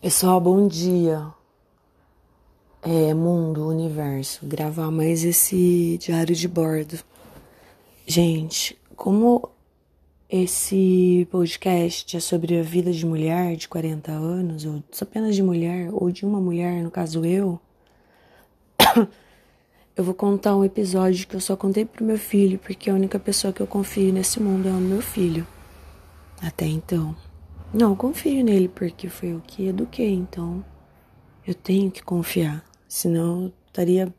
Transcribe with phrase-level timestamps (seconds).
[0.00, 1.26] Pessoal, bom dia.
[2.80, 6.98] É, mundo, universo, gravar mais esse diário de bordo.
[8.06, 9.50] Gente, como
[10.26, 15.90] esse podcast é sobre a vida de mulher de 40 anos, ou apenas de mulher,
[15.92, 17.60] ou de uma mulher, no caso eu,
[19.94, 23.18] eu vou contar um episódio que eu só contei pro meu filho, porque a única
[23.18, 25.46] pessoa que eu confio nesse mundo é o meu filho.
[26.40, 27.14] Até então.
[27.72, 30.64] Não, confio nele porque foi o que eduquei, então
[31.46, 32.64] eu tenho que confiar.
[32.88, 34.12] Senão eu estaria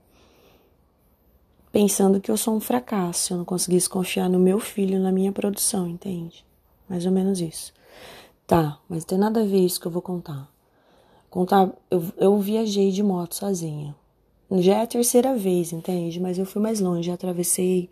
[1.70, 5.12] pensando que eu sou um fracasso se eu não conseguisse confiar no meu filho, na
[5.12, 6.46] minha produção, entende?
[6.88, 7.74] Mais ou menos isso.
[8.48, 10.50] Tá, mas tem nada a ver isso que eu vou contar.
[11.30, 13.94] Contar, eu, eu viajei de moto sozinha.
[14.50, 16.22] Já é a terceira vez, entende?
[16.22, 17.90] Mas eu fui mais longe, atravessei,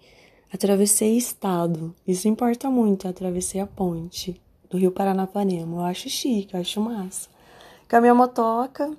[0.53, 1.93] atravessei estado.
[2.07, 5.77] Isso importa muito, atravessei a ponte do Rio Paranapanema.
[5.77, 7.29] Eu acho chique, eu acho massa.
[7.99, 8.95] Minha motoca,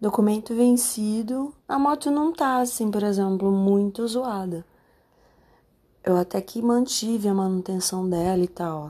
[0.00, 1.54] documento vencido.
[1.66, 4.64] A moto não tá, assim, por exemplo, muito zoada.
[6.04, 8.88] Eu até que mantive a manutenção dela e tal.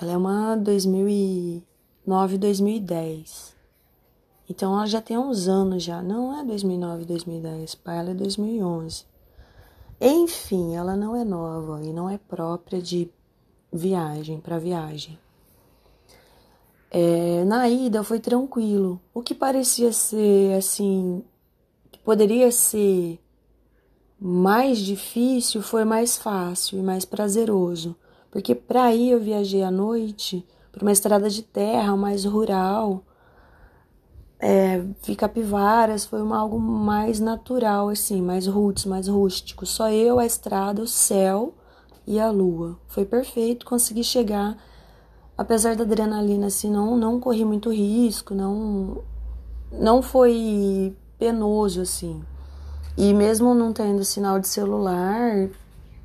[0.00, 3.54] Ela é uma 2009, 2010.
[4.48, 6.02] Então ela já tem uns anos já.
[6.02, 7.74] Não é 2009, 2010.
[7.76, 9.04] Para ela é 2011.
[10.00, 13.10] Enfim, ela não é nova e não é própria de
[13.74, 15.18] viagem, para viagem.
[16.90, 19.00] É, na ida foi tranquilo.
[19.12, 21.24] O que parecia ser assim,
[21.90, 23.18] que poderia ser
[24.18, 27.96] mais difícil, foi mais fácil e mais prazeroso.
[28.30, 33.02] Porque para ir eu viajei à noite por uma estrada de terra mais rural.
[34.38, 39.66] É, vi capivaras, foi uma, algo mais natural, assim, mais roots, mais rústico.
[39.66, 41.54] Só eu, a estrada, o céu
[42.06, 42.78] e a lua.
[42.86, 44.56] Foi perfeito, consegui chegar.
[45.36, 49.02] Apesar da adrenalina, assim, não, não corri muito risco, não,
[49.72, 52.22] não foi penoso, assim.
[52.96, 55.48] E mesmo não tendo sinal de celular,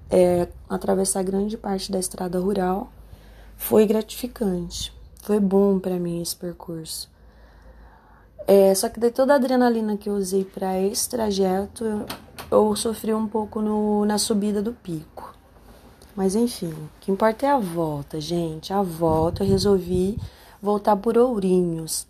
[0.10, 2.92] é, atravessar grande parte da estrada rural
[3.56, 4.92] foi gratificante.
[5.22, 7.10] Foi bom para mim esse percurso.
[8.48, 12.06] É, só que de toda a adrenalina que eu usei para esse trajeto, eu,
[12.50, 15.36] eu sofri um pouco no, na subida do pico.
[16.20, 18.74] Mas enfim, o que importa é a volta, gente.
[18.74, 20.20] A volta eu resolvi
[20.62, 22.06] voltar por Ourinhos,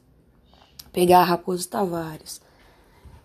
[0.91, 2.41] pegar a Raposo Tavares.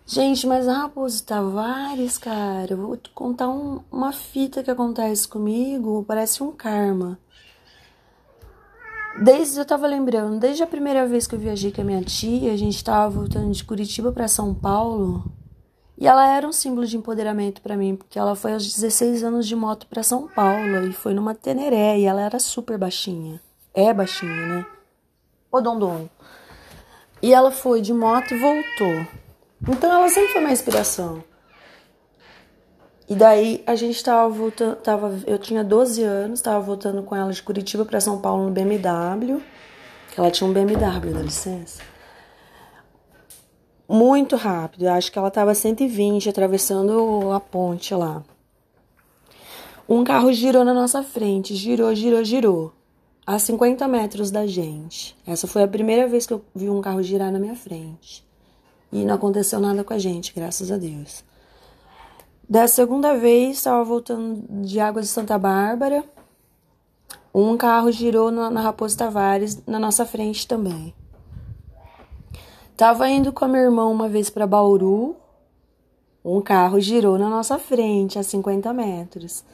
[0.05, 5.27] Gente, mas a Raposo Tavares, cara, eu vou te contar um, uma fita que acontece
[5.27, 7.17] comigo, parece um karma.
[9.23, 12.53] Desde eu tava lembrando, desde a primeira vez que eu viajei com a minha tia,
[12.53, 15.25] a gente tava voltando de Curitiba para São Paulo.
[15.97, 19.47] E ela era um símbolo de empoderamento para mim, porque ela foi aos 16 anos
[19.47, 23.39] de moto para São Paulo e foi numa Teneré e ela era super baixinha.
[23.73, 24.65] É baixinha, né?
[25.49, 26.09] O Dondon.
[27.21, 29.07] E ela foi de moto e voltou.
[29.69, 31.23] Então ela sempre foi uma inspiração.
[33.07, 37.31] E daí a gente tava voltando, tava, eu tinha 12 anos, tava voltando com ela
[37.31, 39.41] de Curitiba para São Paulo no BMW.
[40.17, 41.94] Ela tinha um BMW, dá licença
[43.87, 44.87] muito rápido.
[44.87, 48.23] Acho que ela estava 120 atravessando a ponte lá.
[49.87, 52.73] Um carro girou na nossa frente, girou, girou, girou.
[53.25, 55.15] A 50 metros da gente.
[55.25, 58.25] Essa foi a primeira vez que eu vi um carro girar na minha frente.
[58.91, 61.23] E não aconteceu nada com a gente, graças a Deus.
[62.47, 66.03] Da segunda vez, estava voltando de Água de Santa Bárbara.
[67.33, 70.93] Um carro girou na Raposo Tavares na nossa frente também.
[72.77, 75.15] Tava indo com a minha irmã uma vez para Bauru.
[76.23, 79.45] Um carro girou na nossa frente a 50 metros.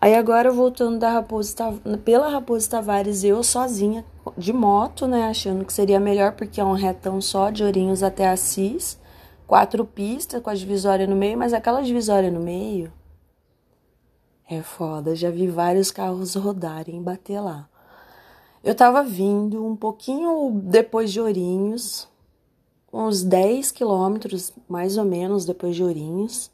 [0.00, 1.56] Aí agora voltando da Raposo
[2.04, 4.04] pela Raposo Tavares, eu sozinha
[4.36, 8.28] de moto, né, achando que seria melhor porque é um retão só de Ourinhos até
[8.28, 8.98] Assis,
[9.46, 12.92] quatro pistas com a divisória no meio, mas aquela divisória no meio
[14.48, 17.68] é foda, já vi vários carros rodarem e bater lá.
[18.62, 22.08] Eu tava vindo um pouquinho depois de Ourinhos,
[22.96, 26.50] uns 10 quilômetros, mais ou menos, depois de Ourinhos.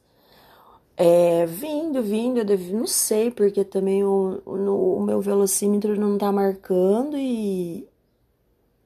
[0.96, 7.16] É, vindo, vindo, eu não sei, porque também o, o meu velocímetro não tá marcando
[7.16, 7.88] e.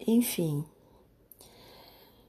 [0.06, 0.64] Enfim.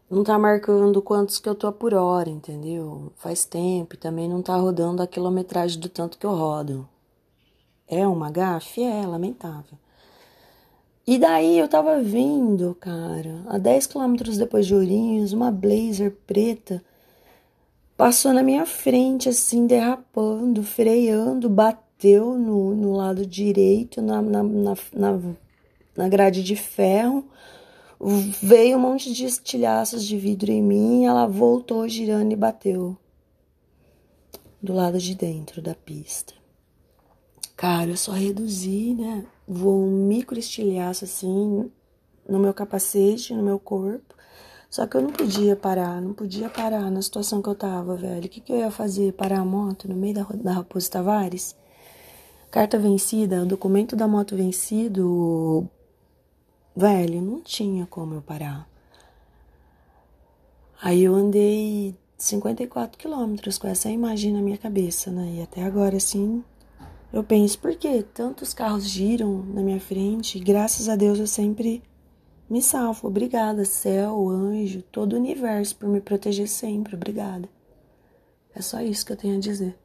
[0.09, 3.11] Não tá marcando quantos que eu tô por hora, entendeu?
[3.17, 6.87] Faz tempo e também não tá rodando a quilometragem do tanto que eu rodo.
[7.87, 8.83] É uma gafe?
[8.83, 9.77] É, lamentável.
[11.07, 16.83] E daí eu tava vendo, cara, a 10 quilômetros depois de Ourinhos, uma blazer preta
[17.95, 25.19] passou na minha frente, assim, derrapando, freando, bateu no, no lado direito, na, na, na,
[25.95, 27.25] na grade de ferro.
[28.43, 32.97] Veio um monte de estilhaços de vidro em mim, ela voltou girando e bateu
[34.61, 36.33] do lado de dentro da pista.
[37.55, 39.25] Cara, eu só reduzi, né?
[39.47, 41.71] Voou um micro estilhaço assim
[42.27, 44.15] no meu capacete, no meu corpo.
[44.69, 48.25] Só que eu não podia parar, não podia parar na situação que eu tava, velho.
[48.25, 49.13] O que, que eu ia fazer?
[49.13, 51.55] Parar a moto no meio da, da Raposo Tavares?
[52.51, 55.69] Carta vencida, documento da moto vencido.
[56.75, 58.67] Velho, não tinha como eu parar.
[60.81, 65.35] Aí eu andei 54 quilômetros com essa imagem na minha cabeça, né?
[65.37, 66.43] E até agora, assim,
[67.17, 70.39] eu penso, por que tantos carros giram na minha frente?
[70.39, 71.81] Graças a Deus eu sempre
[72.47, 73.07] me salvo.
[73.07, 76.95] Obrigada, céu, anjo, todo o universo por me proteger sempre.
[76.95, 77.49] Obrigada.
[78.53, 79.75] É só isso que eu tenho a dizer.